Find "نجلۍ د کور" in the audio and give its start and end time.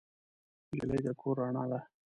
0.75-1.35